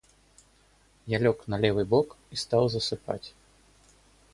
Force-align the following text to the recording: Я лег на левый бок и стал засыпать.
Я 1.05 1.19
лег 1.19 1.47
на 1.47 1.59
левый 1.59 1.85
бок 1.85 2.17
и 2.31 2.35
стал 2.35 2.69
засыпать. 2.69 3.35